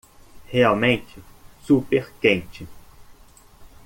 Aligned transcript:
Realmente 0.51 1.21
super 1.63 2.09
quente 2.19 2.65